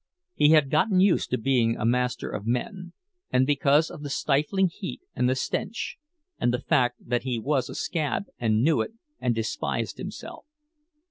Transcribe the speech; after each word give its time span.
He 0.33 0.49
had 0.49 0.71
gotten 0.71 0.99
used 0.99 1.29
to 1.29 1.37
being 1.37 1.77
a 1.77 1.85
master 1.85 2.27
of 2.31 2.47
men; 2.47 2.93
and 3.29 3.45
because 3.45 3.91
of 3.91 4.01
the 4.01 4.09
stifling 4.09 4.67
heat 4.67 5.01
and 5.15 5.29
the 5.29 5.35
stench, 5.35 5.97
and 6.39 6.51
the 6.51 6.57
fact 6.61 7.07
that 7.07 7.21
he 7.21 7.37
was 7.37 7.69
a 7.69 7.75
"scab" 7.75 8.23
and 8.39 8.63
knew 8.63 8.81
it 8.81 8.93
and 9.19 9.35
despised 9.35 9.99
himself. 9.99 10.45